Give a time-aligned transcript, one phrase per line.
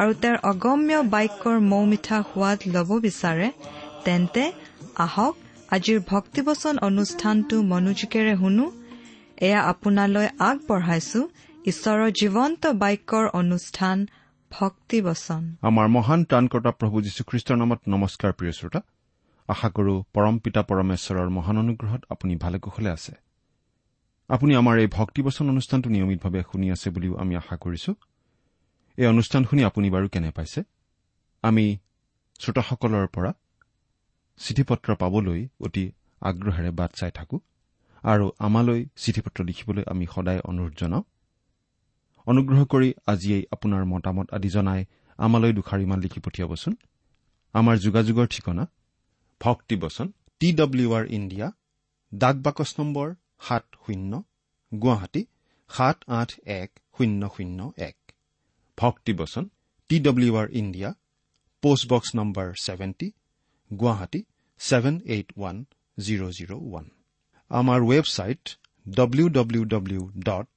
[0.00, 3.48] আৰু তেওঁৰ অগম্য বাক্যৰ মৌ মিঠা সোৱাদ ল'ব বিচাৰে
[4.04, 4.42] তেন্তে
[5.04, 5.34] আহক
[5.76, 8.66] আজিৰ ভক্তিবচন অনুষ্ঠানটো মনোযোগেৰে শুনো।
[9.46, 11.20] এয়া আপোনালৈ আগবঢ়াইছো
[11.70, 13.96] ঈশ্বৰৰ জীৱন্ত বাক্যৰ অনুষ্ঠান
[14.50, 18.80] ভক্তিবচন। আমাৰ মহান ত্ৰাণকৰ্তা প্ৰভু যীশুখ্ৰীষ্টৰ নামত নমস্কাৰ প্ৰিয় শ্ৰোতা।
[19.48, 23.12] আশা কৰো পৰম পিতা পৰমেশ্বৰৰ মহান অনুগ্ৰহত আপুনি ভালে কুশলে আছে।
[24.30, 27.90] আপুনি আমাৰ এই ভক্তিবচন অনুষ্ঠানটো নিয়মিতভাৱে শুনি আছে বুলিও আমি আশা কৰিছো।
[28.98, 30.60] এই অনুষ্ঠান শুনি আপুনি বাৰু কেনে পাইছে?
[31.42, 31.64] আমি
[32.40, 33.30] শ্ৰোতাসকলৰ পৰা
[34.40, 35.84] চিঠি পত্ৰ পাবলৈ অতি
[36.22, 37.36] আগ্ৰহেৰে বাট চাই থাকো
[38.04, 41.04] আৰু আমালৈ চিঠি পত্ৰ লিখিবলৈ আমি সদায় অনুৰোধ জনাওঁ।
[42.26, 44.80] অনুগ্ৰহ কৰি আজিয়েই আপোনাৰ মতামত আদি জনাই
[45.18, 46.72] আমালৈ দুষাৰিমান লিখি পঠিয়াবচোন।
[47.54, 48.64] আমাৰ যোগাযোগৰ ঠিকনা
[49.40, 50.06] ভক্তিবচন
[50.40, 51.46] টি ডব্লিউ আৰ ইণ্ডিয়া
[52.12, 53.06] ডাক বাকচ নম্বৰ
[53.46, 54.12] সাত শূন্য
[54.72, 55.22] গুৱাহাটী
[55.70, 57.96] সাত আঠ এক শূন্য শূন্য এক।
[58.78, 59.44] ভক্তিবচন
[59.90, 60.90] T W R India
[61.62, 63.08] post box number seventy
[63.70, 64.20] Guwahati
[64.60, 65.56] seven eight one
[65.98, 66.86] zero' zero' one.
[67.50, 68.42] আমাৰ website
[68.86, 70.50] W W W dot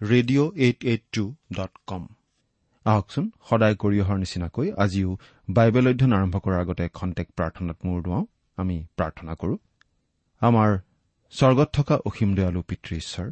[0.00, 1.24] radio' eight eight two
[1.56, 2.02] dot com
[2.86, 5.10] আহকচোন সদায় কৰি অহাৰ নিচিনাকৈ আজিও
[5.48, 8.24] বাইবেল অধ্যয়ন আৰম্ভ কৰাৰ আগতে খন্তেক প্ৰাৰ্থনাত মূৰ দুৱাওঁ।
[8.58, 9.54] আমি প্ৰাৰ্থনা কৰো।
[10.42, 10.70] আমাৰ
[11.32, 13.28] স্বৰ্গত থকা অসীম দয়ালু পিতৃ ঈশ্বৰ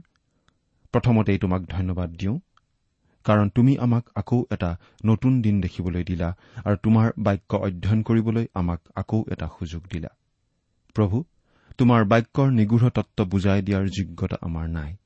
[0.94, 2.36] প্ৰথমতেই তোমাক ধন্যবাদ দিওঁ।
[3.24, 4.70] কাৰণ তুমি আমাক আকৌ এটা
[5.04, 6.28] নতুন দিন দেখিবলৈ দিলা
[6.64, 10.10] আৰু তোমাৰ বাক্য অধ্যয়ন কৰিবলৈ আমাক আকৌ এটা সুযোগ দিলা।
[10.96, 11.24] প্ৰভু
[11.78, 14.96] তোমাৰ বাক্যৰ নিগূঢ় তত্ব বুজাই দিয়াৰ যোগ্যতা আমাৰ নাই।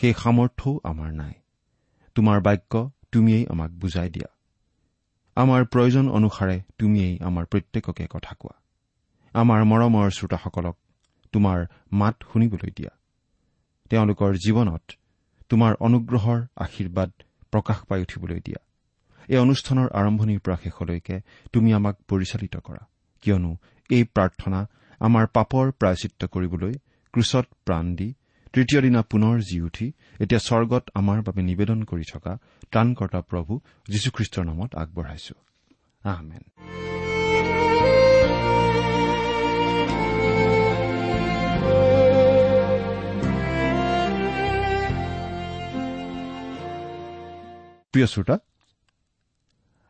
[0.00, 1.34] সেই সামৰ্থ্যও আমাৰ নাই।
[2.14, 4.28] তোমাৰ বাক্য তুমিয়েই আমাক বুজাই দিয়া।
[5.36, 8.56] আমাৰ প্ৰয়োজন অনুসাৰে তুমিয়েই আমাৰ প্ৰত্যেককে কথা কোৱা।
[9.34, 10.76] আমাৰ মৰমৰ শ্ৰোতাসকলক
[11.32, 12.92] তোমাৰ মাত শুনিবলৈ দিয়া।
[13.90, 14.84] তেওঁলোকৰ জীৱনত
[15.50, 17.10] তোমাৰ অনুগ্ৰহৰ আশীৰ্বাদ
[17.52, 18.60] প্ৰকাশ পাই উঠিবলৈ দিয়া।
[19.28, 21.16] এই অনুষ্ঠানৰ আৰম্ভণিৰ পৰা শেষলৈকে
[21.52, 22.82] তুমি আমাক পৰিচালিত কৰা।
[23.22, 23.52] কিয়নো
[23.90, 24.60] এই প্ৰাৰ্থনা
[25.00, 26.72] আমাৰ পাপৰ প্ৰায়চিত্ৰ কৰিবলৈ
[27.12, 28.08] ক্ৰুচত প্ৰাণ দি
[28.52, 29.86] তৃতীয় দিনা পুনৰ জি উঠি
[30.20, 32.32] এতিয়া স্বৰ্গত আমাৰ বাবে নিবেদন কৰি থকা
[32.72, 33.52] ত্ৰাণকৰ্তা প্ৰভু
[33.90, 35.34] যীশুখ্ৰীষ্টৰ নামত আগবঢ়াইছো।
[47.96, 48.36] প্ৰিয় শ্ৰোতা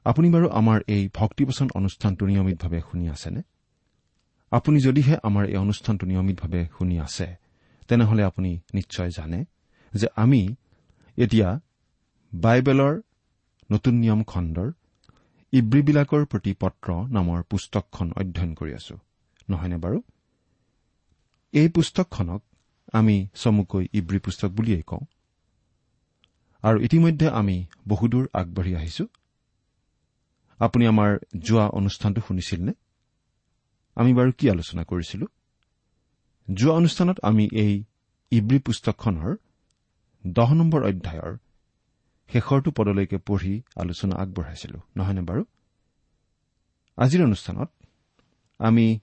[0.07, 3.41] আপুনি বাৰু আমাৰ এই ভক্তিবচন অনুষ্ঠানটো নিয়মিতভাৱে শুনি আছেনে?
[4.53, 7.27] আপুনি যদিহে আমাৰ এই অনুষ্ঠানটো নিয়মিতভাৱে শুনি আছে
[7.89, 9.41] তেনেহলে আপুনি নিশ্চয় জানে
[9.93, 10.43] যে আমি
[11.19, 11.49] এতিয়া
[12.33, 12.95] বাইবেলৰ
[13.71, 14.69] নতুন নিয়ম খণ্ডৰ
[15.53, 18.97] ইব্ৰীবিলাকৰ প্ৰতি পত্ৰ নামৰ পুস্তকখন অধ্যয়ন কৰি আছো
[19.51, 19.99] নহয়নে বাৰু?
[21.53, 22.43] এই পুস্তকখনক
[22.93, 25.05] আমি চমুকৈ ইব্ৰী পুস্তক বুলিয়েই কওঁ।
[26.63, 29.05] আৰু ইতিমধ্যে আমি বহুদূৰ আগবাঢ়ি আহিছো।
[30.61, 32.73] আপুনি আমাৰ যোৱা অনুষ্ঠানটো শুনিছিল নে
[33.97, 35.27] আমি বাৰু কি আলোচনা কৰিছিলো?
[36.55, 37.85] যোৱা অনুষ্ঠানত আমি এই
[38.33, 39.37] ইব্ৰী পুস্তকখনৰ
[40.27, 41.37] দহ নম্বৰ অধ্যায়ৰ
[42.31, 45.43] শেষৰটো পদলৈকে পঢ়ি আলোচনা আগবঢ়াইছিলো নহয়নে বাৰু?
[46.99, 47.71] আজিৰ অনুষ্ঠানত
[48.59, 49.01] আমি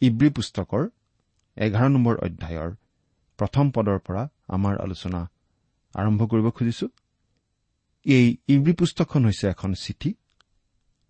[0.00, 0.88] ইব্ৰী পুস্তকৰ
[1.56, 2.70] এঘাৰ নম্বৰ অধ্যায়ৰ
[3.38, 5.20] প্ৰথম পদৰ পৰা আমাৰ আলোচনা
[6.00, 6.86] আৰম্ভ কৰিব খুজিছো।
[8.06, 10.10] এই ইব্ৰী পুস্তকখন হৈছে এখন চিঠি।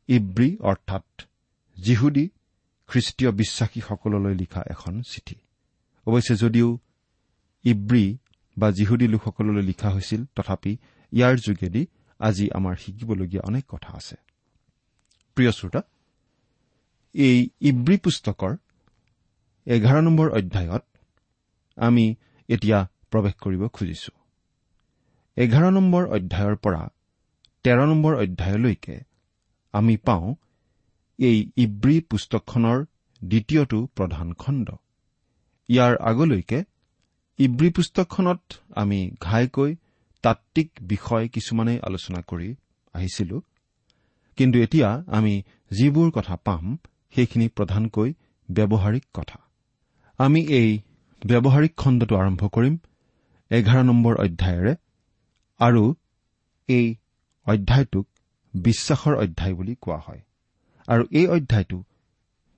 [0.09, 1.07] ইব্ৰী অৰ্থাৎ
[1.77, 2.25] জিহুদী
[2.89, 5.37] খ্ৰীষ্টীয় বিশ্বাসীসকললৈ লিখা এখন চিঠি।
[6.07, 6.69] অৱশ্যে যদিও
[7.65, 8.05] ইব্ৰী
[8.57, 10.73] বা জিহুদী লোকসকললৈ লিখা হৈছিল তথাপি
[11.13, 11.83] ইয়াৰ যোগেদি
[12.21, 14.17] আজি আমাৰ শিকিবলগীয়া অনেক কথা আছে।
[15.37, 15.83] প্ৰিয় শ্ৰোতা
[17.15, 18.53] এই ইব্ৰী পুস্তকৰ
[19.67, 20.85] এঘাৰ নম্বৰ অধ্যায়ত
[21.79, 22.05] আমি
[22.49, 22.79] এতিয়া
[23.11, 24.13] প্ৰৱেশ কৰিব খুজিছো।
[25.37, 26.83] এঘাৰ নম্বৰ অধ্যায়ৰ পৰা
[27.65, 28.97] তেৰ নম্বৰ অধ্যায়লৈকে
[29.75, 30.27] আমি পাওঁ
[31.19, 32.79] এই ইব্ৰী পুস্তকখনৰ
[33.21, 34.69] দ্বিতীয়টো প্ৰধান খণ্ড।
[35.69, 36.59] ইয়াৰ আগলৈকে
[37.39, 38.43] ইব্ৰী পুস্তকখনত
[38.77, 39.71] আমি ঘাইকৈ
[40.25, 42.49] তাত্বিক বিষয় কিছুমানেই আলোচনা কৰি
[42.95, 43.37] আহিছিলো।
[44.39, 45.35] কিন্তু এতিয়া আমি
[45.71, 46.65] যিবোৰ কথা পাম
[47.15, 48.09] সেইখিনি প্ৰধানকৈ
[48.49, 49.39] ব্যৱহাৰিক কথা।
[50.19, 50.71] আমি এই
[51.23, 52.75] ব্যৱহাৰিক খণ্ডটো আৰম্ভ কৰিম।
[53.51, 54.73] এঘাৰ নম্বৰ অধ্যায়েৰে
[55.61, 55.95] আৰু
[56.69, 56.97] এই
[57.47, 58.07] অধ্যায়টোক
[58.55, 60.21] বিশ্বাসৰ অধ্যায় বুলি কোৱা হয়।
[60.87, 61.83] আৰু এই অধ্যায়টো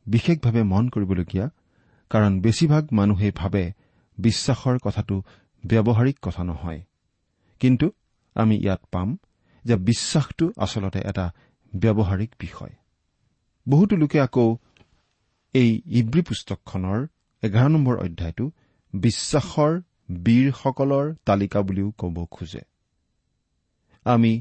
[0.07, 1.51] বিশেষভাৱে মন কৰিবলগীয়া
[2.11, 3.73] কাৰণ বেছিভাগ মানুহে ভাবে
[4.19, 5.23] বিশ্বাসৰ কথাটো
[5.67, 6.81] ব্যৱহাৰিক কথা নহয়।
[7.61, 7.91] কিন্তু
[8.35, 9.19] আমি ইয়াত পাম
[9.65, 11.33] যে বিশ্বাসটো আচলতে এটা
[11.77, 12.71] ব্যৱহাৰিক বিষয়।
[13.69, 14.57] বহুতো লোকে আকৌ
[15.55, 17.07] এই ইব্ৰী পুস্তকখনৰ
[17.43, 18.51] এঘাৰ নম্বৰ অধ্যায়টো
[18.93, 19.81] বিশ্বাসৰ
[20.11, 22.78] বীৰসকলৰ তালিকা বুলিও ক'ব খোজে।
[24.09, 24.33] আমি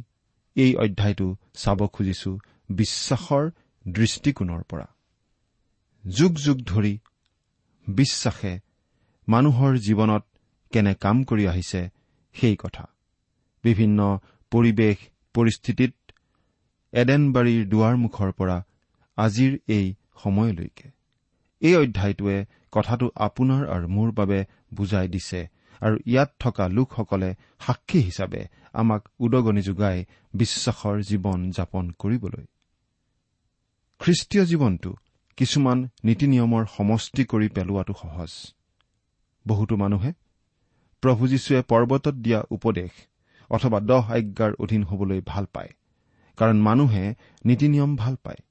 [0.55, 1.27] এই অধ্যায়টো
[1.61, 2.31] চাব খুজিছো
[2.69, 3.43] বিশ্বাসৰ
[3.85, 4.87] দৃষ্টিকোণৰ পৰা।
[6.03, 6.93] যুগ যুগ ধৰি
[7.87, 8.53] বিশ্বাসে
[9.27, 10.23] মানুহৰ জীৱনত
[10.71, 11.81] কেনে কাম কৰি আহিছে
[12.35, 12.85] সেই কথা।
[13.63, 13.99] বিভিন্ন
[14.51, 14.97] পৰিৱেশ
[15.35, 15.93] পৰিস্থিতিত
[16.93, 18.57] এডেনবাৰীৰ দুৱাৰমুখৰ পৰা
[19.17, 19.87] আজিৰ এই
[20.23, 20.87] সময়লৈকে।
[21.61, 22.37] এই অধ্যায়টোৱে
[22.71, 24.39] কথাটো আপোনাৰ আৰু মোৰ বাবে
[24.73, 25.41] বুজাই দিছে
[25.81, 27.29] আৰু ইয়াত থকা লোকসকলে
[27.59, 28.41] সাক্ষী হিচাপে
[28.73, 32.45] আমাক উদগনি যোগাই বিশ্বাসৰ জীৱন যাপন কৰিবলৈ।
[34.01, 34.91] খ্ৰীষ্টীয় জীৱনটো
[35.37, 38.31] কিছুমান নীতি নিয়মৰ সমষ্টি কৰি পেলোৱাটো সহজ।
[39.45, 40.11] বহুতো মানুহে
[41.03, 42.91] প্ৰভু যীশুৱে পৰ্বতত দিয়া উপদেশ
[43.49, 45.71] অথবা দহ আজ্ঞাৰ অধীন হবলৈ ভাল পায়
[46.37, 47.15] কাৰণ মানুহে
[47.45, 48.41] নীতি নিয়ম ভাল পায়।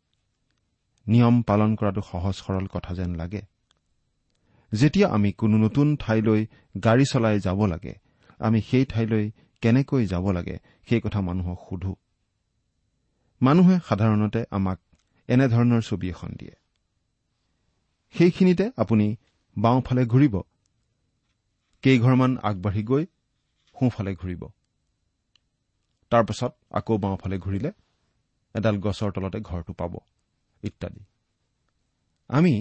[1.07, 3.43] নিয়ম পালন কৰাটো সহজ সৰল কথা যেন লাগে।
[4.77, 6.47] যেতিয়া আমি কোনো নতুন ঠাইলৈ
[6.85, 7.95] গাড়ী চলাই যাব লাগে
[8.39, 9.25] আমি সেই ঠাইলৈ
[9.63, 10.57] কেনেকৈ যাব লাগে
[10.89, 11.93] সেই কথা মানুহক সোধো।
[13.41, 14.79] মানুহে সাধাৰণতে আমাক
[15.29, 16.55] এনেধৰণৰ ছবি এখন দিয়ে।
[18.15, 19.07] সেইখিনিতে আপুনি
[19.57, 20.35] বাওঁফালে ঘূৰিব।
[21.83, 23.05] কেইঘৰমান আগবাঢ়ি গৈ
[23.77, 24.43] সোঁফালে ঘূৰিব।
[26.13, 27.71] তাৰ পাছত আকৌ বাওঁফালে ঘূৰিলে
[28.55, 29.93] এডাল গছৰ তলতে ঘৰটো পাব
[30.63, 31.03] ইত্যাদি।
[32.29, 32.55] আমি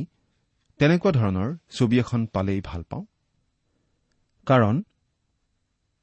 [0.79, 3.05] তেনেকুৱা ধৰণৰ ছবি এখন পালেই ভাল পাওঁ।
[4.45, 4.83] কাৰণ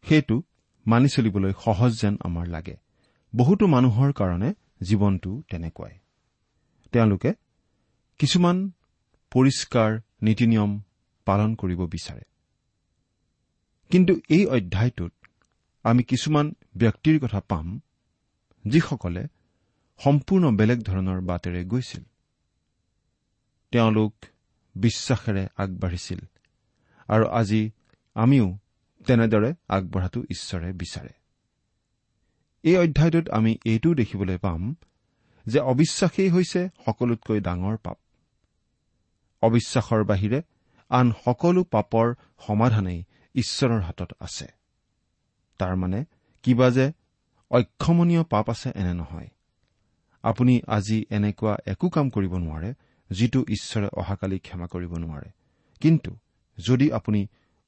[0.09, 0.43] সেইটো
[0.87, 2.77] মানি চলিবলৈ সহজ যেন আমাৰ লাগে।
[3.37, 5.95] বহুতো মানুহৰ কাৰণে জীৱনটো তেনেকুৱাই।
[6.93, 7.35] তেওঁলোকে
[8.19, 8.71] কিছুমান
[9.31, 10.81] পৰিষ্কাৰ নীতি নিয়ম
[11.25, 12.25] পালন কৰিব বিচাৰে।
[13.91, 15.13] কিন্তু এই অধ্যায়টোত
[15.83, 17.81] আমি কিছুমান ব্যক্তিৰ কথা পাম
[18.65, 19.23] যিসকলে
[20.01, 22.05] সম্পূৰ্ণ বেলেগ ধৰণৰ বাটেৰে গৈছিল।
[23.73, 24.15] তেওঁলোক
[24.75, 26.19] বিশ্বাসেৰে আগবাঢ়িছিল।
[27.09, 27.71] আৰু আজি
[28.15, 28.59] আমিও
[29.07, 31.09] তেনেদৰে আগবঢ়াটো ঈশ্বৰে বিচাৰে।
[32.63, 34.75] এই অধ্যায়টোত আমি এইটোও দেখিবলৈ পাম
[35.47, 37.99] যে অবিশ্বাসেই হৈছে সকলোতকৈ ডাঙৰ পাপ।
[39.43, 40.43] অবিশ্বাসৰ বাহিৰে
[40.89, 42.15] আন সকলো পাপৰ
[42.47, 43.05] সমাধানেই
[43.35, 44.47] ঈশ্বৰৰ হাতত আছে।
[45.59, 46.05] তাৰমানে
[46.43, 46.93] কিবা যে
[47.51, 49.29] অক্ষমনীয় পাপ আছে এনে নহয়।
[50.23, 52.75] আপুনি আজি এনেকুৱা একো কাম কৰিব নোৱাৰে
[53.13, 55.31] যিটো ঈশ্বৰে অহাকালি ক্ষমা কৰিব নোৱাৰে।
[55.81, 56.17] কিন্তু
[56.59, 57.27] যদি আপুনি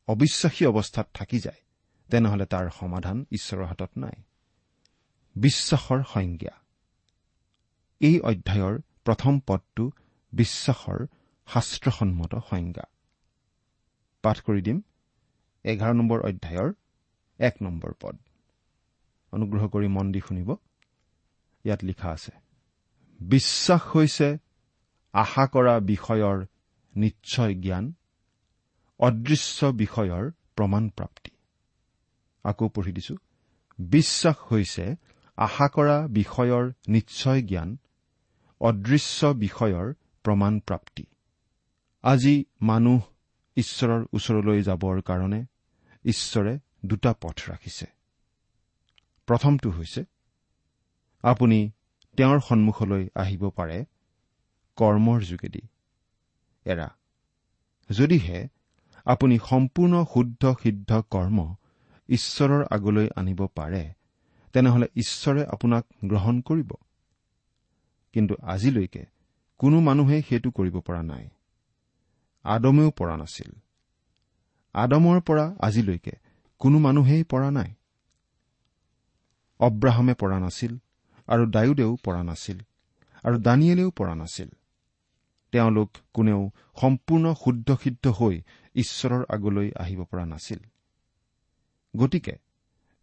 [0.08, 1.60] অবিশ্বাসী অৱস্থাত থাকি যায়
[2.10, 4.22] তেনেহলে তাৰ সমাধান ঈশ্বৰৰ হাতত নাই।
[5.36, 6.62] বিশ্বাসৰ সংজ্ঞা।
[8.00, 9.90] এই অধ্যায়ৰ প্ৰথম পদটো
[10.32, 11.06] বিশ্বাসৰ
[11.46, 12.84] শাস্ত্ৰসন্মত সংজ্ঞা।
[14.22, 14.80] পাঠ কৰি দিম।
[15.64, 16.72] এঘাৰ নম্বৰ অধ্যায়ৰ
[17.38, 18.18] এক নম্বৰ পদ।
[19.32, 20.56] অনুগ্ৰহ কৰি মন দি শুনিব।
[21.64, 22.32] ইয়াত লিখা আছে
[23.20, 24.38] বিশ্বাস হৈছে
[25.14, 26.38] আশা কৰা বিষয়ৰ
[26.94, 27.84] নিশ্চয় জ্ঞান
[29.00, 30.24] অদৃশ্য বিষয়ৰ
[30.56, 31.30] প্ৰমাণ প্ৰাপ্তি
[32.44, 33.14] আকৌ পঢ়ি দিছো
[33.78, 34.84] বিশ্বাস হৈছে
[35.38, 37.70] আশা কৰা বিষয়ৰ নিশ্চয় জ্ঞান
[38.60, 39.86] অদৃশ্য বিষয়ৰ
[40.24, 41.04] প্ৰমাণ প্ৰাপ্তি
[42.04, 43.00] আজি মানুহ
[43.56, 45.40] ঈশ্বৰৰ ওচৰলৈ যাবৰ কাৰণে
[46.04, 46.52] ঈশ্বৰে
[46.84, 47.86] দুটা পথ ৰাখিছে।
[49.28, 50.04] প্ৰথমটো হৈছে
[51.24, 51.58] আপুনি
[52.18, 53.78] তেওঁৰ সন্মুখলৈ আহিব পাৰে
[54.76, 55.60] কৰ্মৰ যোগেদি।
[56.64, 56.88] এৰা
[57.90, 58.48] যদিহে
[59.04, 61.54] আপুনি সম্পূৰ্ণ শুদ্ধ সিদ্ধ কৰ্ম
[62.08, 63.94] ঈশ্বৰৰ আগলৈ আনিব পাৰে
[64.52, 66.72] তেনেহলে ঈশ্বৰে আপোনাক গ্ৰহণ কৰিব।
[68.12, 69.06] কিন্তু আজিলৈকে
[69.58, 71.28] কোনো মানুহে সেইটো কৰিব পৰা নাই।
[72.42, 73.52] আদমেও পৰা নাছিল।
[74.72, 76.12] আদমৰ পৰা আজিলৈকে
[76.58, 77.74] কোনো মানুহেই পৰা নাই।
[79.58, 80.78] অব্ৰাহামে পৰা নাছিল
[81.26, 82.58] আৰু ডায়ুদেও পৰা নাছিল
[83.24, 84.48] আৰু দানিয়েলেও পৰা নাছিল।
[85.54, 88.42] তেওঁলোক কোনেও সম্পূৰ্ণ শুদ্ধ সিদ্ধ হৈ
[88.74, 90.58] ঈশ্বৰৰ আগলৈ আহিব পৰা নাছিল।
[91.96, 92.34] গতিকে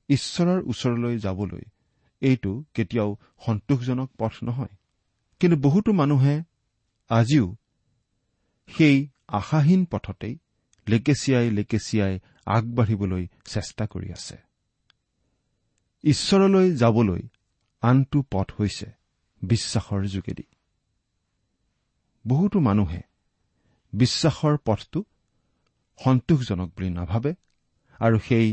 [0.09, 1.61] ঈশ্বৰৰ ওচৰলৈ যাবলৈ
[2.21, 3.15] এইটো কেতিয়াও
[3.45, 4.75] সন্তোষজনক পথ নহয়।
[5.39, 6.43] কিন্তু বহুতো মানুহে
[7.09, 7.55] আজিও
[8.67, 10.37] সেই আশাহীন পথতেই
[10.89, 14.37] লেকেচিয়াই লেকেচিয়াই আগবাঢ়িবলৈ চেষ্টা কৰি আছে।
[16.03, 17.21] ঈশ্বৰলৈ যাবলৈ
[17.81, 18.91] আনটো পথ হৈছে
[19.41, 20.43] বিশ্বাসৰ যোগেদি।
[22.27, 23.01] বহুতো মানুহে
[23.93, 25.03] বিশ্বাসৰ পথটো
[25.99, 27.31] সন্তোষজনক বুলি নাভাবে
[27.99, 28.47] আৰু সেই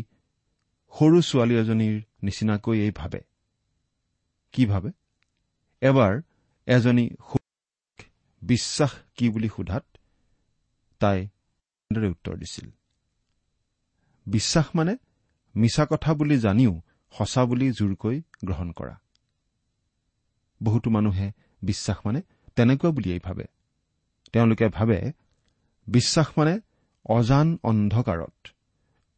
[0.93, 3.21] সৰু ছোৱালী এজনীৰ নিচিনাকৈ এই ভাবে।
[4.53, 4.91] কি ভাবে?
[5.83, 6.23] এবাৰ
[6.67, 7.11] এজনী
[8.43, 9.85] বিশ্বাস কি বুলি সোধাত
[11.01, 11.19] তাই
[11.91, 12.71] এনেদৰে উত্তৰ দিছিল।
[14.27, 14.97] বিশ্বাস মানে
[15.57, 16.81] মিছা কথা বুলি জানিও
[17.13, 18.97] সঁচা বুলি জোৰকৈ গ্ৰহণ কৰা।
[20.63, 21.33] বহুতো মানুহে
[21.63, 22.21] বিশ্বাস মানে
[22.57, 23.45] তেনেকুৱা বুলিয়েই ভাবে।
[24.33, 25.13] তেওঁলোকে ভাবে
[25.87, 26.61] বিশ্বাস মানে
[27.07, 28.49] অজান অন্ধকাৰত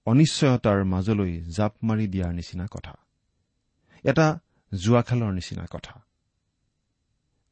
[0.06, 2.94] অনিশ্চয়তাৰ মাজলৈ জাপ মাৰি দিয়াৰ নিচিনা কথা।
[4.04, 4.40] এটা
[4.74, 6.02] জোৱা খেলৰ নিচিনা কথা।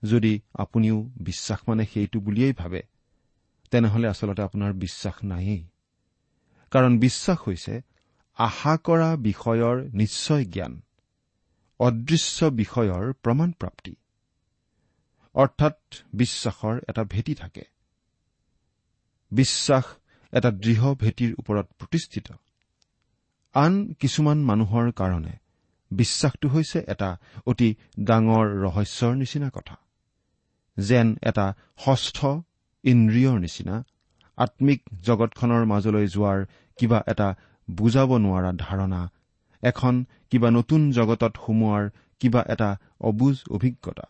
[0.02, 2.82] যদি আপুনিও বিশ্বাস মানে সেইটো বুলিয়েই ভাবে
[3.70, 5.68] তেনেহলে আচলতে আপোনাৰ বিশ্বাস নায়েই।
[6.70, 7.82] কাৰণ বিশ্বাস হৈছে
[8.38, 10.82] আশা কৰা বিষয়ৰ নিশ্চয় জ্ঞান
[11.80, 13.94] অদৃশ্য বিষয়ৰ প্ৰমাণ প্ৰাপ্তি
[15.38, 15.78] অৰ্থাৎ
[16.14, 17.64] বিশ্বাসৰ এটা ভেটি থাকে।
[19.32, 19.84] বিশ্বাস
[20.32, 22.28] এটা দৃঢ় ভেটিৰ ওপৰত প্ৰতিষ্ঠিত।
[23.54, 25.34] আন কিছুমান মানুহৰ কাৰণে
[25.90, 27.10] বিশ্বাসটো হৈছে এটা
[27.46, 27.68] অতি
[28.00, 29.76] ডাঙৰ ৰহস্যৰ নিচিনা কথা
[30.76, 31.46] যেন এটা
[31.84, 32.18] ষষ্ঠ
[32.84, 33.76] ইন্দ্ৰিয়ৰ নিচিনা
[34.38, 36.38] আম্মিক জগতখনৰ মাজলৈ যোৱাৰ
[36.78, 37.28] কিবা এটা
[37.70, 39.02] বুজাব নোৱাৰা ধাৰণা
[39.62, 39.94] এখন
[40.30, 41.84] কিবা নতুন জগতত সোমোৱাৰ
[42.20, 44.06] কিবা এটা অবুজ অভিজ্ঞতা।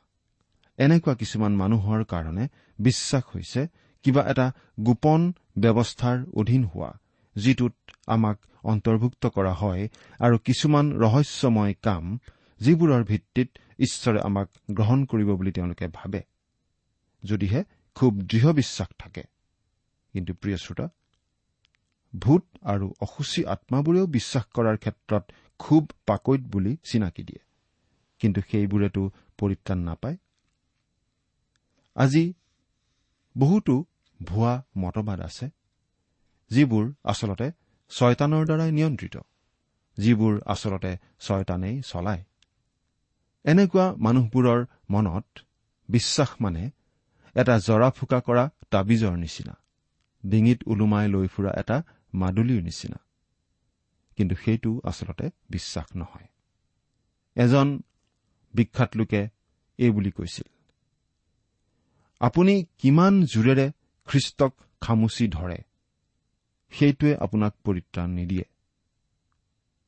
[0.79, 2.45] এনেকুৱা কিছুমান মানুহৰ কাৰণে
[2.79, 3.63] বিশ্বাস হৈছে
[4.05, 4.47] কিবা এটা
[4.81, 5.21] গোপন
[5.59, 6.91] ব্যৱস্থাৰ অধীন হোৱা
[7.37, 7.75] যিটোত
[8.07, 9.89] আমাক অন্তৰ্ভুক্ত কৰা হয়
[10.21, 12.05] আৰু কিছুমান ৰহস্যময় কাম
[12.61, 16.21] যিবোৰৰ ভিত্তিত ঈশ্বৰে আমাক গ্ৰহণ কৰিব বুলি তেওঁলোকে ভাবে
[17.25, 17.61] যদিহে
[17.95, 19.23] খুব দৃঢ় বিশ্বাস থাকে।
[20.15, 20.87] কিন্তু প্ৰিয় শ্ৰোতা
[22.15, 25.25] ভূত আৰু অসুচী আত্মাবোৰেও বিশ্বাস কৰাৰ ক্ষেত্ৰত
[25.59, 27.43] খুব পাকৈত বুলি চিনাকি দিয়ে
[28.21, 29.03] কিন্তু সেইবোৰেতো
[29.39, 30.17] পৰিত্ৰাণ নাপায়।
[31.99, 32.25] আজি
[33.39, 33.75] বহুতো
[34.21, 35.47] ভুৱা মতবাদ আছে
[36.51, 37.49] যিবোৰ আচলতে
[37.91, 39.17] ছয়তানৰ দ্বাৰাই নিয়ন্ত্ৰিত
[39.99, 42.23] যিবোৰ আচলতে ছয়তানেই চলায়।
[43.45, 45.27] এনেকুৱা মানুহবোৰৰ মনত
[45.89, 46.63] বিশ্বাস মানে
[47.37, 49.55] এটা জৰা ফুকা কৰা তাবিজৰ নিচিনা
[50.25, 51.77] ডিঙিত ওলোমাই লৈ ফুৰা এটা
[52.15, 52.99] মাদুলীৰ নিচিনা।
[54.17, 56.29] কিন্তু সেইটো আচলতে বিশ্বাস নহয়।
[57.37, 57.69] এজন
[58.55, 59.23] বিখ্যাত লোকে
[59.79, 60.49] এই বুলি কৈছিল
[62.21, 63.67] আপুনি কিমান জোৰেৰে
[64.09, 65.59] খ্ৰীষ্টক খামুচি ধৰে
[66.73, 68.45] সেইটোৱে আপোনাক পৰিত্ৰাণ নিদিয়ে।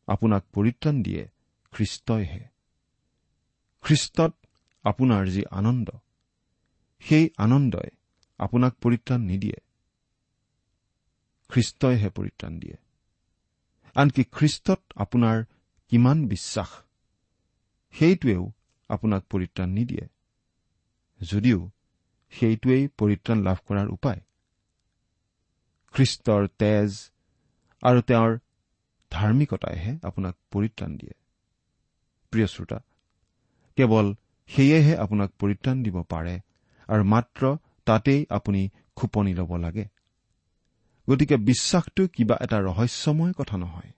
[0.09, 1.23] আপোনাক পৰিত্ৰাণ দিয়ে
[1.73, 2.43] খ্ৰীষ্টইহে।
[3.85, 4.33] খ্ৰীষ্টত
[4.85, 5.89] আপোনাৰ যি আনন্দ
[7.01, 7.91] সেই আনন্দই
[8.39, 9.59] আপোনাক পৰিত্ৰাণ নিদিয়ে।
[11.51, 12.77] খ্ৰীষ্টইহে পৰিত্ৰাণ দিয়ে।
[13.95, 15.37] আনকি খ্ৰীষ্টত আপোনাৰ
[15.93, 16.71] কিমান বিশ্বাস
[17.95, 18.53] সেইটোৱেও
[18.89, 20.05] আপোনাক পৰিত্ৰাণ নিদিয়ে।
[21.21, 21.71] যদিও
[22.33, 24.21] সেইটোৱেই পৰিত্ৰাণ লাভ কৰাৰ উপায়।
[25.95, 26.91] খ্ৰীষ্টৰ তেজ
[27.83, 28.39] আৰু তেওঁৰ
[29.13, 31.15] ধাৰ্মিকতাইহে আপোনাক পৰিত্ৰাণ দিয়ে।
[32.33, 32.79] প্ৰিয় শ্ৰোতা
[33.77, 34.15] কেৱল
[34.51, 36.35] সেয়েহে আপোনাক পৰিত্ৰাণ দিব পাৰে
[36.89, 39.85] আৰু মাত্ৰ তাতেই আপুনি খোপনি ল'ব লাগে।
[41.09, 43.93] গতিকে বিশ্বাসটো কিবা এটা ৰহস্যময় কথা নহয়।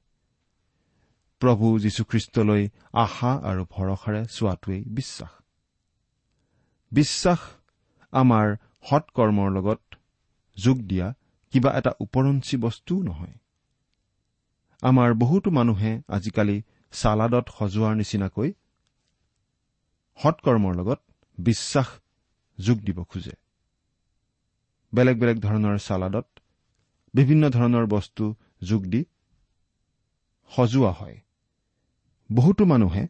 [1.40, 2.62] প্ৰভু যীশুখ্ৰীষ্টলৈ
[2.92, 5.32] আশা আৰু ভৰসাৰে চোৱাটোৱেই বিশ্বাস।
[6.92, 7.38] বিশ্বাস
[8.12, 8.46] আমাৰ
[8.90, 9.80] সৎকৰ্মৰ লগত
[10.56, 11.06] যোগ দিয়া
[11.52, 13.36] কিবা এটা ওপৰঞ্চি বস্তুও নহয়।
[14.82, 16.56] আমাৰ বহুতো মানুহে আজিকালি
[16.92, 18.48] চালাদত সজোৱাৰ নিচিনাকৈ
[20.18, 21.00] সৎকৰ্মৰ লগত
[21.38, 21.88] বিশ্বাস
[22.58, 23.34] যোগ দিব খোজে।
[24.92, 26.26] বেলেগ বেলেগ ধৰণৰ চালাদত
[27.14, 28.24] বিভিন্ন ধৰণৰ বস্তু
[28.62, 29.04] যোগ দি
[30.52, 31.16] সজোৱা হয়।
[32.30, 33.04] বহুতো মানুহে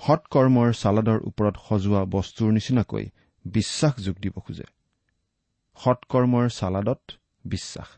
[0.00, 3.04] সৎকৰ্মৰ চালাদৰ ওপৰত সজোৱা বস্তুৰ নিচিনাকৈ
[3.48, 4.68] বিশ্বাস যোগ দিব খোজে
[5.78, 7.00] সৎকৰ্মৰ চালাদত
[7.44, 7.88] বিশ্বাস।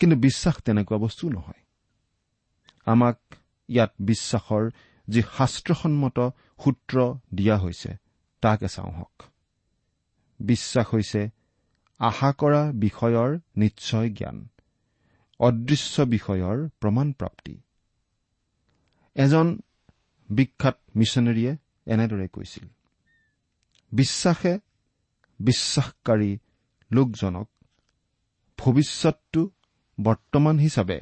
[0.00, 1.60] কিন্তু বিশ্বাস তেনেকুৱা বস্তু নহয়।
[2.84, 3.18] আমাক
[3.68, 4.70] ইয়াত বিশ্বাসৰ
[5.08, 6.18] যি শাস্ত্ৰসন্মত
[6.64, 7.90] সূত্ৰ দিয়া হৈছে
[8.42, 9.22] তাকে চাওঁ হওক।
[10.40, 11.22] বিশ্বাস হৈছে
[11.98, 14.48] আশা কৰা বিষয়ৰ নিশ্চয় জ্ঞান
[15.40, 17.54] অদৃশ্য বিষয়ৰ প্ৰমাণ প্ৰাপ্তি
[19.14, 19.46] এজন
[20.30, 22.66] বিখ্যাত মিছনেৰীয়ে এনেদৰে কৈছিল।
[23.96, 24.58] বিশ্বাসে
[25.40, 26.38] বিশ্বাসকাৰী
[26.92, 27.48] লোকজনক
[28.58, 29.42] ভৱিষ্যতটো
[30.00, 31.00] বৰ্তমান হিচাপে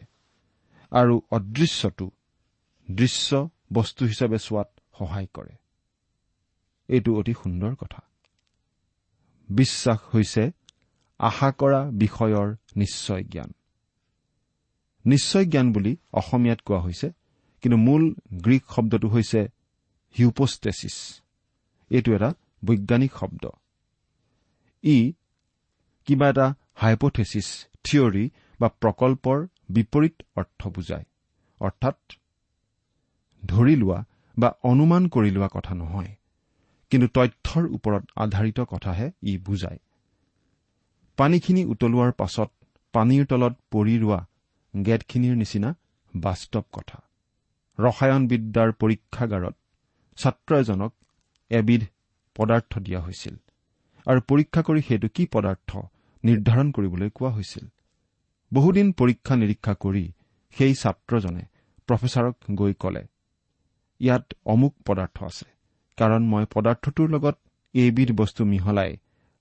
[0.91, 2.11] আৰু অদৃশ্যটো
[2.91, 5.55] দৃশ্য বস্তু হিচাপে চোৱাত সহায় কৰে।
[6.89, 8.03] এইটো অতি সুন্দৰ কথা।
[9.49, 10.45] বিশ্বাস হৈছে
[11.19, 13.51] আশা কৰা বিষয়ৰ নিশ্চয় জ্ঞান।
[15.07, 17.09] নিশ্চয় জ্ঞান বুলি অসমীয়াত কোৱা হৈছে
[17.63, 19.41] কিন্তু মূল গ্ৰীক শব্দটো হৈছে
[20.19, 20.97] হিউপষ্টেচিছ।
[21.91, 22.31] এইটো এটা
[22.67, 23.45] বৈজ্ঞানিক শব্দ।
[24.85, 24.97] ই
[26.09, 27.49] কিবা এটা হাইপথেচিছ
[27.85, 28.25] থিয়ৰী
[28.61, 29.39] বা প্ৰকল্পৰ
[29.71, 31.07] বিপৰীত অৰ্থ বুজায়।
[31.61, 31.99] অৰ্থাৎ
[33.43, 33.99] ধৰি লোৱা
[34.37, 36.13] বা অনুমান কৰি লোৱা কথা নহয়
[36.93, 39.79] কিন্তু তথ্যৰ ওপৰত আধাৰিত কথাহে ই বুজায়।
[41.19, 42.51] পানীখিনি উতলোৱাৰ পাছত
[42.95, 44.21] পানীৰ তলত পৰি ৰোৱা
[44.75, 45.71] গেটখিনিৰ নিচিনা
[46.15, 46.99] বাস্তৱ কথা।
[47.79, 49.55] ৰসায়নবিদ্যাৰ পৰীক্ষাগাৰত
[50.19, 50.93] ছাত্ৰ এজনক
[51.51, 51.83] এবিধ
[52.37, 53.35] পদাৰ্থ দিয়া হৈছিল।
[54.07, 55.71] আৰু পৰীক্ষা কৰি সেইটো কি পদাৰ্থ
[56.25, 57.65] নিৰ্ধাৰণ কৰিবলৈ কোৱা হৈছিল।
[58.53, 60.05] বহুদিন পৰীক্ষা নিৰীক্ষা কৰি
[60.57, 61.45] সেই ছাত্ৰজনে
[61.89, 63.03] প্ৰফেচাৰক গৈ কলে
[64.01, 65.47] ইয়াত অমুক পদাৰ্থ আছে।
[65.99, 67.37] কাৰণ মই পদাৰ্থটোৰ লগত
[67.75, 68.93] এইবিধ বস্তু মিহলাই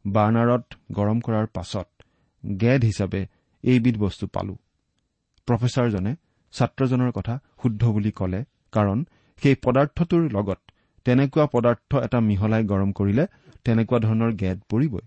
[0.06, 1.88] বাৰ্ণাৰত গৰম কৰাৰ পাছত
[2.44, 3.22] গেদ হিচাপে
[3.64, 4.56] এইবিধ বস্তু পালো।
[5.48, 6.14] প্ৰফেচাৰজনে
[6.54, 8.40] ছাত্ৰজনৰ কথা শুদ্ধ বুলি কলে
[8.74, 9.06] কাৰণ
[9.42, 10.60] সেই পদাৰ্থটোৰ লগত
[11.06, 13.28] তেনেকুৱা পদাৰ্থ এটা মিহলাই গৰম কৰিলে
[13.64, 15.02] তেনেকুৱা ধৰণৰ গেদ পৰিবই।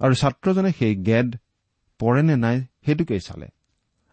[0.00, 1.36] আৰু ছাত্ৰজনে সেই গেদ
[1.98, 3.48] পৰে নে নাই সেইটোকেই চালে।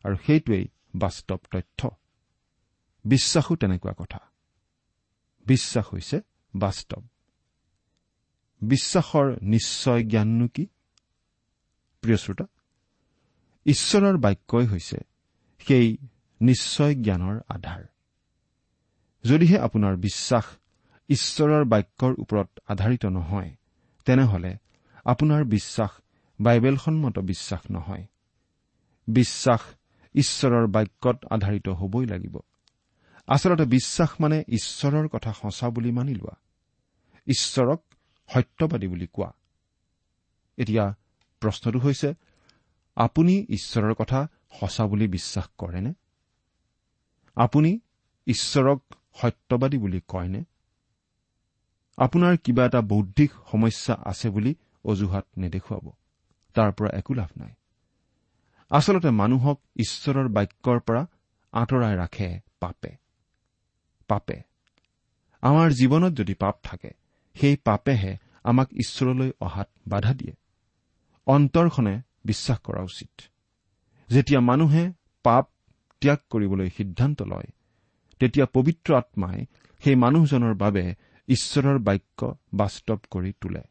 [0.03, 1.89] আৰু সেইটোৱেই বাস্তৱ তথ্য।
[3.05, 4.19] বিশ্বাসো তেনেকুৱা কথা।
[5.45, 6.21] বিশ্বাস হৈছে
[6.55, 7.01] বাস্তৱ।
[8.61, 10.67] বিশ্বাসৰ নিশ্চয় জ্ঞাননো কি?
[12.01, 12.45] প্ৰিয় শ্ৰোতা
[13.65, 14.97] ঈশ্বৰৰ বাক্যই হৈছে
[15.59, 15.97] সেই
[16.41, 17.83] নিশ্চয় জ্ঞানৰ আধাৰ।
[19.23, 20.43] যদিহে আপোনাৰ বিশ্বাস
[21.09, 23.55] ঈশ্বৰৰ বাক্যৰ ওপৰত আধাৰিত নহয়।
[24.05, 24.57] তেনেহলে
[25.05, 25.89] আপোনাৰ বিশ্বাস
[26.41, 28.05] বাইবেলসন্মত বিশ্বাস নহয়।
[29.07, 29.61] বিশ্বাস
[30.13, 32.39] ঈশ্বৰৰ বাক্যত আধাৰিত হবই লাগিব।
[33.27, 36.35] আচলতে বিশ্বাস মানে ঈশ্বৰৰ কথা সঁচা বুলি মানি লোৱা।
[37.27, 37.81] ঈশ্বৰক
[38.33, 39.33] সত্যবাদী বুলি কোৱা।
[40.57, 40.95] এতিয়া
[41.39, 42.13] প্ৰশ্নটো হৈছে
[42.95, 44.27] আপুনি ঈশ্বৰৰ কথা
[44.59, 45.93] সঁচা বুলি বিশ্বাস কৰেনে?
[47.35, 47.79] আপুনি
[48.27, 48.81] ঈশ্বৰক
[49.15, 50.43] সত্যবাদী বুলি কয়নে?
[51.97, 55.91] আপোনাৰ কিবা এটা বৌদ্ধিক সমস্যা আছে বুলি অজুহাত নেদেখুৱাব।
[56.53, 57.51] তাৰ পৰা একো লাভ নাই।
[58.69, 61.07] আচলতে মানুহক ঈশ্বৰৰ বাক্যৰ পৰা
[61.51, 62.89] আঁতৰাই ৰাখে পাপে।
[64.07, 64.41] পাপে।
[65.41, 66.89] আমাৰ জীৱনত যদি পাপ থাকে
[67.33, 70.33] সেই পাপেহে আমাক ঈশ্বৰলৈ অহাত বাধা দিয়ে।
[71.25, 73.21] অন্তৰখনে বিশ্বাস কৰা উচিত।
[74.09, 74.91] যেতিয়া মানুহে
[75.23, 75.49] পাপ
[76.01, 77.47] ত্যাগ কৰিবলৈ সিদ্ধান্ত লয়
[78.19, 79.45] তেতিয়া পবিত্ৰ আত্মাই
[79.83, 80.95] সেই মানুহজনৰ বাবে
[81.27, 83.63] ঈশ্বৰৰ বাক্য বাস্তৱ কৰি তোলে।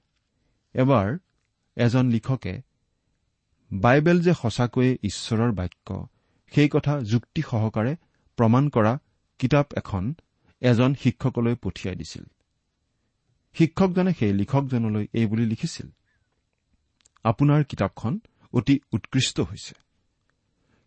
[0.75, 1.19] এবাৰ
[1.77, 2.62] এজন লিখকে
[3.73, 6.09] বাইবেল যে সঁচাকৈয়ে ঈশ্বৰৰ বাক্য
[6.53, 7.97] সেই কথা যুক্তি সহকাৰে
[8.37, 8.99] প্ৰমাণ কৰা
[9.38, 10.14] কিতাপ এখন
[10.61, 12.25] এজন শিক্ষকলৈ পঠিয়াই দিছিল।
[13.55, 15.88] শিক্ষকজনে সেই লিখকজনলৈ এই বুলি লিখিছিল
[17.25, 18.21] আপোনাৰ কিতাপখন
[18.53, 19.75] অতি উৎকৃষ্ট হৈছে।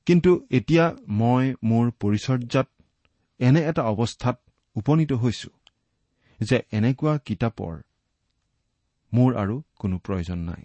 [0.05, 2.67] কিন্তু এতিয়া মই মোৰ পৰিচৰ্যাত
[3.39, 4.41] এনে এটা অৱস্থাত
[4.75, 5.49] উপনীত হৈছো।
[6.39, 7.77] যে এনেকুৱা কিতাপৰ
[9.13, 10.63] মোৰ আৰু কোনো প্ৰয়োজন নাই।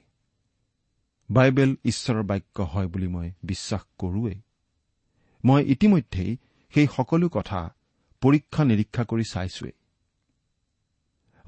[1.31, 4.41] বাইবেল ঈশ্বৰৰ বাক্য হয় বুলি মই বিশ্বাস কৰোৱেই।
[5.45, 6.37] মই ইতিমধ্যেই
[6.75, 7.75] সেই সকলো কথা
[8.21, 9.73] পৰীক্ষা নিৰীক্ষা কৰি চাইছোৱেই।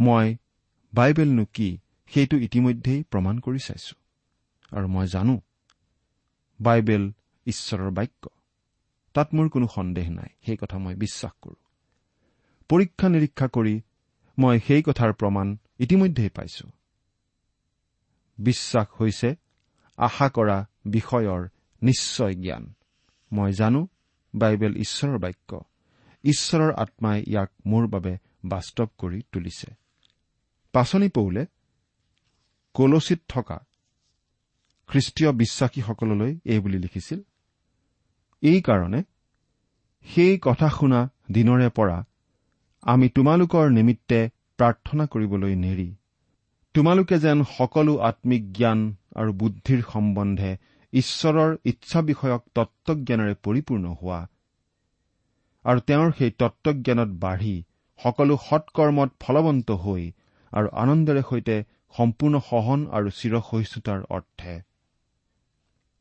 [0.01, 0.37] মই
[0.95, 3.95] বাইবেলনো কি সেইটো ইতিমধ্যেই প্ৰমাণ কৰি চাইছো।
[4.77, 5.41] আৰু মই জানো
[6.61, 7.13] বাইবেল
[7.47, 8.29] ঈশ্বৰৰ বাক্য।
[9.15, 11.55] তাত মোৰ কোনো সন্দেহ নাই সেই কথা মই বিশ্বাস কৰো।
[12.69, 13.81] পৰীক্ষা নিৰীক্ষা কৰি
[14.39, 16.69] মই সেই কথাৰ প্ৰমাণ ইতিমধ্যেই পাইছো।
[18.39, 19.35] বিশ্বাস হৈছে
[19.97, 21.49] আশা কৰা বিষয়ৰ
[21.83, 22.73] নিশ্চয় জ্ঞান।
[23.33, 23.89] মই জানো
[24.35, 25.61] বাইবেল ঈশ্বৰৰ বাক্য।
[26.25, 29.75] ঈশ্বৰৰ আত্মাই ইয়াক মোৰ বাবে বাস্তৱ কৰি তুলিছে।
[30.73, 31.47] পাচনি পৌলে
[32.75, 33.59] কলচিত থকা
[34.87, 37.21] খ্ৰীষ্টীয় বিশ্বাসীসকললৈ এই বুলি লিখিছিল
[38.43, 39.03] এইকাৰণে
[40.05, 42.05] সেই কথা শুনা দিনৰে পৰা
[42.85, 44.17] আমি তোমালোকৰ নিমিত্তে
[44.59, 45.87] প্ৰাৰ্থনা কৰিবলৈ নেৰি।
[46.75, 48.81] তোমালোকে যেন সকলো আম্মিক জ্ঞান
[49.17, 50.51] আৰু বুদ্ধিৰ সম্বন্ধে
[50.93, 54.19] ঈশ্বৰৰ ইচ্ছা বিষয়ক তত্বজ্ঞানেৰে পৰিপূৰ্ণ হোৱা।
[55.65, 57.57] আৰু তেওঁৰ সেই তত্বজ্ঞানত বাঢ়ি
[57.99, 60.05] সকলো সৎকৰ্মত ফলৱন্ত হৈ
[60.53, 61.57] আৰু আনন্দেৰে সৈতে
[61.95, 64.55] সম্পূৰ্ণ সহন আৰু চিৰসহিষ্ণুতাৰ অৰ্থে।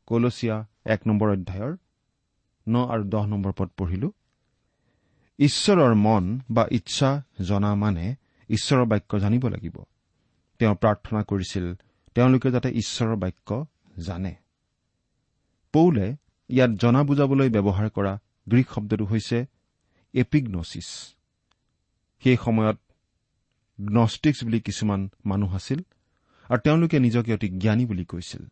[0.08, 0.56] কলচীয়া
[0.94, 1.72] এক নম্বৰ অধ্যায়ৰ
[2.66, 4.08] ন আৰু দহ নম্বৰ পদ পঢ়িলো।
[5.38, 8.14] ঈশ্বৰৰ মন বা ইচ্ছা জনা মানে
[8.48, 9.76] ঈশ্বৰৰ বাক্য জানিব লাগিব।
[10.58, 11.74] তেওঁ প্ৰাৰ্থনা কৰিছিল
[12.14, 13.66] তেওঁলোকে যাতে ঈশ্বৰৰ বাক্য
[13.98, 14.34] জানে।
[15.72, 16.16] পৌলে
[16.48, 18.18] ইয়াত জনা বুজাবলৈ ব্যৱহাৰ কৰা
[18.48, 19.46] গ্ৰীক শব্দটো হৈছে
[20.14, 20.88] এপিগ্নচিছ।
[22.22, 22.78] সেই সময়ত
[23.80, 25.80] গ্নষ্টিক্স বুলি কিছুমান মানুহ আছিল
[26.50, 28.42] আৰু তেওঁলোকে নিজকে অতি জ্ঞানী বুলি কৈছিল।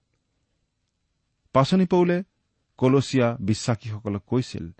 [1.53, 2.23] পাচনি পৌলে
[2.79, 4.71] কলচীয়া বিশ্বাসীসকলক কৈছিল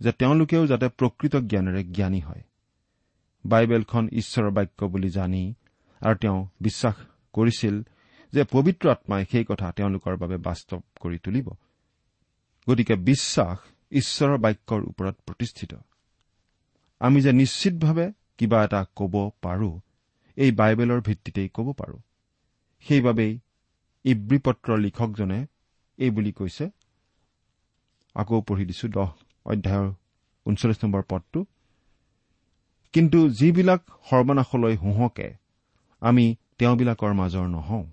[0.00, 2.42] যে তেওঁলোকেও যাতে প্ৰকৃত জ্ঞানেৰে জ্ঞানী হয়।
[3.44, 5.54] বাইবেলখন ঈশ্বৰৰ বাক্য বুলি জানি
[6.00, 6.96] আৰু তেওঁ বিশ্বাস
[7.32, 7.82] কৰিছিল
[8.32, 11.48] যে পবিত্ৰ আত্মাই সেই কথা তেওঁলোকৰ বাবে বাস্তৱ কৰি তুলিব।
[12.68, 13.58] গতিকে বিশ্বাস
[13.92, 15.72] ঈশ্বৰৰ বাক্যৰ ওপৰত প্ৰতিষ্ঠিত।
[17.00, 19.80] আমি যে নিশ্চিতভাৱে কিবা এটা ক'ব পাৰো
[20.36, 21.98] এই বাইবেলৰ ভিত্তিতেই ক'ব পাৰো।
[22.86, 23.40] সেইবাবেই
[24.04, 25.46] ইব্ৰী পত্ৰৰ লিখকজনে
[25.98, 26.70] এই বুলি কৈছে।
[28.16, 29.10] আকৌ পঢ়ি দিছো দহ
[29.50, 29.88] অধ্যায়ৰ
[30.46, 31.40] ঊনচল্লিছ নম্বৰ পদটো
[32.92, 35.28] কিন্তু যিবিলাক সৰ্বনাশলৈ হুহকে
[36.02, 36.24] আমি
[36.58, 37.84] তেওঁবিলাকৰ মাজৰ নহওঁ।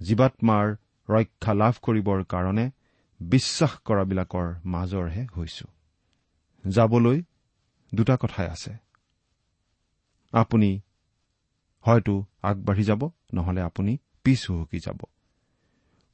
[0.00, 0.66] জীৱাত্মাৰ
[1.08, 2.64] ৰক্ষা লাভ কৰিবৰ কাৰণে
[3.20, 5.66] বিশ্বাস কৰাবিলাকৰ মাজৰহে হৈছো।
[6.64, 7.18] যাবলৈ
[7.92, 8.72] দুটা কথাই আছে।
[10.32, 10.70] আপুনি
[11.80, 13.02] হয়তো আগবাঢ়ি যাব
[13.34, 13.92] নহলে আপুনি
[14.24, 15.00] পিছ হুহকি যাব।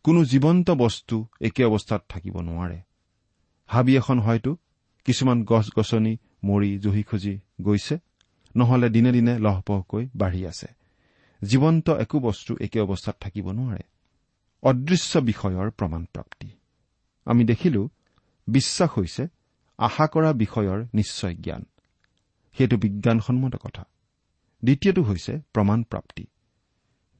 [0.04, 2.78] কোনো জীৱন্ত বস্তু একে অৱস্থাত থাকিব নোৱাৰে।
[3.70, 4.56] হাবি এখন হয়তো
[5.04, 6.12] কিছুমান গছ গছনি
[6.44, 7.98] মৰি জহি খজি গৈছে।
[8.56, 10.68] নহলে দিনে দিনে লহপহকৈ বাঢ়ি আছে।
[11.42, 13.82] জীৱন্ত একো বস্তু একে অৱস্থাত থাকিব নোৱাৰে।
[14.62, 16.48] অদৃশ্য বিষয়ৰ প্ৰমাণ প্ৰাপ্তি
[17.26, 17.88] আমি দেখিলো
[18.48, 19.24] বিশ্বাস হৈছে
[19.78, 21.62] আশা কৰা বিষয়ৰ নিশ্চয় জ্ঞান।
[22.58, 23.84] সেইটো বিজ্ঞানসন্মত কথা।
[24.64, 26.24] দ্বিতীয়টো হৈছে প্ৰমাণ প্ৰাপ্তি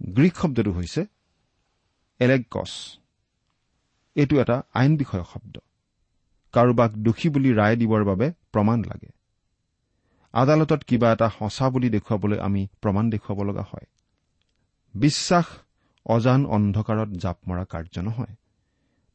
[0.01, 1.07] গ্ৰীক শব্দটো হৈছে
[2.19, 2.73] এলেগছ
[4.15, 5.59] এইটো এটা আইন বিষয়ক শব্দ।
[6.53, 9.11] কাৰোবাক দোষী বুলি ৰায় দিবৰ বাবে প্ৰমাণ লাগে।
[10.33, 13.87] আদালতত কিবা এটা সঁচা বুলি দেখুৱাবলৈ আমি প্ৰমাণ দেখুৱাব লগা হয়।
[14.95, 15.45] বিশ্বাস
[16.07, 18.35] অজান অন্ধকাৰত জাপ মৰা কাৰ্য নহয়।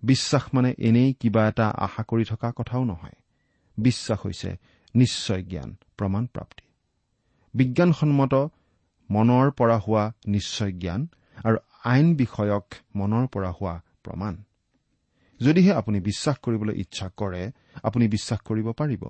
[0.03, 3.15] বিশ্বাস মানে এনেই কিবা এটা আশা কৰি থকা কথাও নহয়।
[3.77, 4.57] বিশ্বাস হৈছে
[4.95, 6.65] নিশ্চয় জ্ঞান প্ৰমাণ প্ৰাপ্তি।
[7.53, 8.33] বিজ্ঞানসন্মত
[9.11, 11.07] মনৰ পৰা হোৱা নিশ্চয় জ্ঞান
[11.43, 14.37] আৰু আইন বিষয়ক মনৰ পৰা হোৱা প্ৰমাণ।
[15.45, 17.51] যদিহে আপুনি বিশ্বাস কৰিবলৈ ইচ্ছা কৰে
[17.83, 19.03] আপুনি বিশ্বাস কৰিব পাৰিব।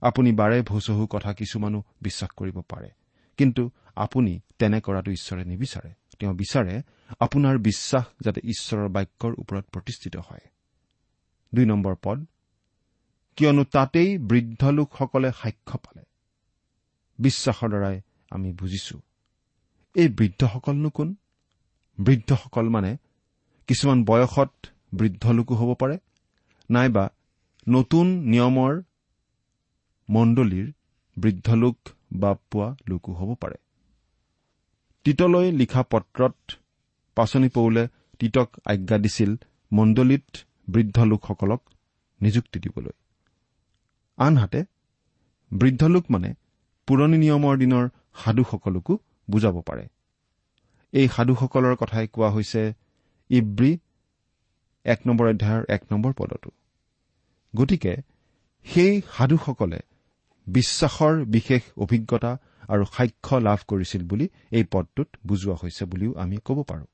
[0.00, 2.90] আপুনি বাৰে ভোচহু কথা কিছুমানো বিশ্বাস কৰিব পাৰে।
[3.36, 6.82] কিন্তু আপুনি তেনে কৰাটো ঈশ্বৰে নিবিচাৰে। তেওঁ বিচাৰে
[7.20, 10.44] আপোনাৰ বিশ্বাস যাতে ঈশ্বৰৰ বাক্যৰ ওপৰত প্ৰতিষ্ঠিত হয়।
[11.54, 12.26] দুই নম্বৰ পদ
[13.36, 16.02] কিয়নো তাতেই বৃদ্ধ লোকসকলে সাক্ষ্য পালে।
[17.18, 19.00] বিশ্বাসৰ দ্বাৰাই আমি বুজিছো
[19.94, 21.14] এই বৃদ্ধসকলনো কোন?
[21.98, 22.96] বৃদ্ধসকল মানে
[23.66, 24.52] কিছুমান বয়সত
[24.92, 25.96] বৃদ্ধ লোকো হ'ব পাৰে
[26.70, 27.04] নাইবা
[27.66, 28.72] নতুন নিয়মৰ
[30.08, 30.66] মণ্ডলীৰ
[31.16, 31.76] বৃদ্ধ লোক
[32.12, 33.58] বা পোৱা লোকো হ'ব পাৰে।
[35.04, 36.36] তীতলৈ লিখা পত্ৰত
[37.16, 37.82] পাচনি পৌলে
[38.18, 39.30] তীতক আজ্ঞা দিছিল
[39.72, 40.26] মণ্ডলীত
[40.68, 41.60] বৃদ্ধ লোকসকলক
[42.20, 42.94] নিযুক্তি দিবলৈ।
[44.18, 44.60] আনহাতে
[45.50, 46.30] বৃদ্ধ লোক মানে
[46.88, 47.84] পুৰণি নিয়মৰ দিনৰ
[48.24, 48.94] সাধুসকলকো
[49.28, 49.84] বুজাব পাৰে।
[50.92, 52.62] এই সাধুসকলৰ কথাই কোৱা হৈছে
[53.30, 53.70] ইব্ৰী
[54.84, 56.50] এক নম্বৰ অধ্যায়ৰ এক নম্বৰ পদতো
[57.56, 57.96] গতিকে
[58.64, 59.80] সেই সাধুসকলে
[60.46, 62.38] বিশ্বাসৰ বিশেষ অভিজ্ঞতা
[62.68, 66.86] আৰু সাক্ষ্য লাভ কৰিছিল বুলি এই পদটোত বুজোৱা হৈছে বুলিও আমি ক'ব পাৰোঁ।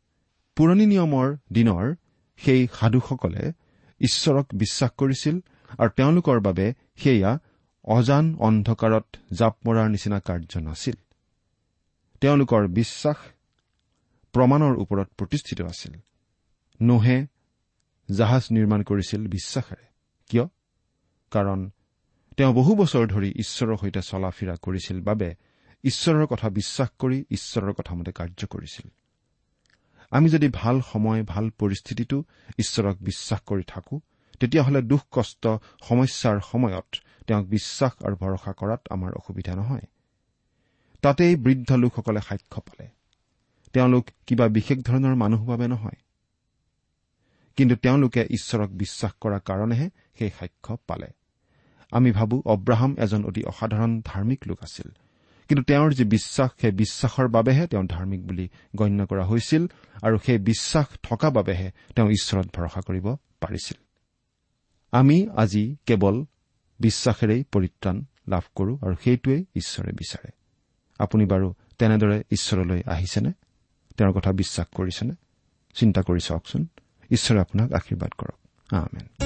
[0.56, 1.94] পুৰণি নিয়মৰ দিনৰ
[2.36, 3.52] সেই সাধুসকলে
[4.00, 5.40] ঈশ্বৰক বিশ্বাস কৰিছিল
[5.78, 7.38] আৰু তেওঁলোকৰ বাবে সেয়া
[7.84, 10.94] অজান অন্ধকাৰত জাপ মৰাৰ নিচিনা কাৰ্য নাছিল।
[12.20, 13.16] তেওঁলোকৰ বিশ্বাস
[14.32, 15.92] প্ৰমাণৰ ওপৰত প্ৰতিষ্ঠিত আছিল।
[16.82, 17.26] নোহে
[18.14, 19.86] জাহাজ নিৰ্মাণ কৰিছিল বিশ্বাসেৰে।
[20.28, 20.46] কিয়?
[21.30, 21.70] কাৰণ
[22.36, 25.34] তেওঁ বহু বছৰ ধৰি ঈশ্বৰৰ সৈতে চলা ফিৰা কৰিছিল বাবে
[25.84, 28.90] ঈশ্বৰৰ কথা বিশ্বাস কৰি ঈশ্বৰৰ কথামতে কাৰ্য কৰিছিল।
[30.10, 32.24] আমি যদি ভাল সময় ভাল পৰিস্থিতিটো
[32.58, 34.00] ঈশ্বৰক বিশ্বাস কৰি থাকো
[34.40, 35.48] তেতিয়াহ'লে দুখ কষ্ট
[35.88, 39.80] সমস্যাৰ সময়ত তেওঁক বিশ্বাস আৰু ভৰসা কৰাত আমাৰ অসুবিধা নহয়।
[41.02, 42.88] তাতেই বৃদ্ধ লোকসকলে সাক্ষ্য পালে।
[43.72, 46.05] তেওঁলোক কিবা বিশেষ ধৰণৰ মানুহ বাবে নহয়।
[47.56, 51.06] কিন্তু তেওঁলোকে ঈশ্বৰক বিশ্বাস কৰাৰ কাৰণেহে সেই সাক্ষ্য পালে।
[51.90, 54.90] আমি ভাবো অব্ৰাহাম এজন অতি অসাধাৰণ ধাৰ্মিক লোক আছিল।
[55.48, 59.66] কিন্তু তেওঁৰ যি বিশ্বাস সেই বিশ্বাসৰ বাবেহে তেওঁ ধাৰ্মিক বুলি গণ্য কৰা হৈছিল
[60.02, 63.82] আৰু সেই বিশ্বাস থকা বাবেহে তেওঁ ঈশ্বৰত ভৰসা কৰিব পাৰিছিল।
[64.92, 66.24] আমি আজি কেৱল
[66.80, 70.30] বিশ্বাসেৰেই পৰিত্ৰাণ লাভ কৰো আৰু সেইটোৱেই ঈশ্বৰে বিচাৰে।
[70.98, 73.32] আপুনি বাৰু তেনেদৰে ঈশ্বৰলৈ আহিছেনে?
[73.96, 75.14] তেওঁৰ কথা বিশ্বাস কৰিছেনে?
[75.74, 76.66] চিন্তা কৰি চাওকচোন।
[77.10, 78.36] ঈশ্বৰে আপোনাক আশীৰ্বাদ কৰক।
[78.70, 79.25] ভাল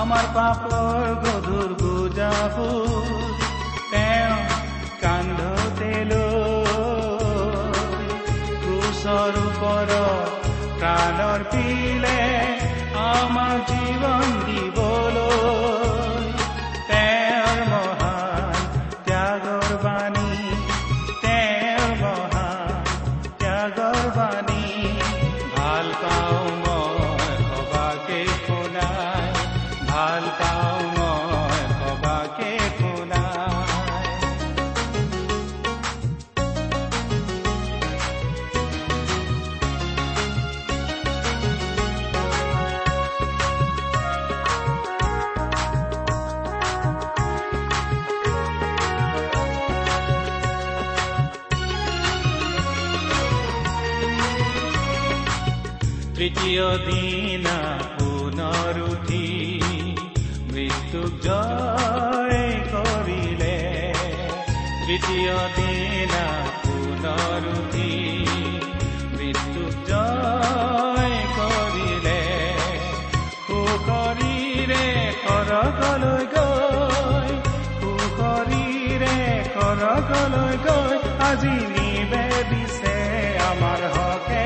[0.00, 2.88] আমাৰ পাপৰ গধুৰ বুজাবোৰ
[3.92, 4.38] তেওঁ
[5.02, 6.64] কান্ধতে লৈ
[8.64, 12.18] কুশৰ ওপৰত প্ৰাণৰ পিলে
[13.04, 15.83] আমাৰ জীৱন দিবলৈ
[56.24, 57.56] তৃতীয় দিনা
[57.96, 59.26] পুনৰ উঠি
[60.52, 62.40] মৃত্যুক জয়
[62.72, 63.56] কৰিলে
[64.86, 66.24] তৃতীয় দিনা
[66.64, 67.92] পুনৰ উঠি
[69.16, 72.20] মৃত্যুক জয় কৰিলে
[73.46, 74.86] সুশৰীৰে
[75.24, 77.30] সৰগলৈ গৈ
[77.80, 79.16] সুশৰীৰে
[79.54, 80.96] সৰগলৈ গৈ
[81.30, 82.96] আজি নিবেদিছে
[83.50, 84.42] আমাৰ হকে।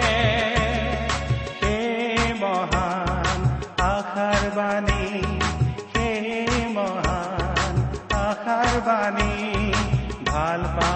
[10.49, 10.88] al